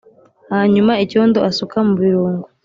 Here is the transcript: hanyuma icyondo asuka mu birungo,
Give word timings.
hanyuma 0.53 0.93
icyondo 1.03 1.39
asuka 1.49 1.77
mu 1.87 1.93
birungo, 1.99 2.45